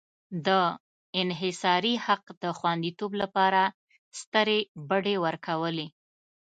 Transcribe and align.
د 0.47 0.49
انحصاري 1.21 1.95
حق 2.05 2.23
د 2.43 2.43
خوندیتوب 2.57 3.11
لپاره 3.21 3.61
سترې 4.19 4.59
بډې 4.89 5.15
ورکولې. 5.25 5.87